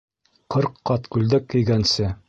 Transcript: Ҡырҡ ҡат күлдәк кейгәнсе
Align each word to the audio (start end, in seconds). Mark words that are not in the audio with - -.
Ҡырҡ 0.55 0.81
ҡат 0.91 1.07
күлдәк 1.17 1.49
кейгәнсе 1.55 2.15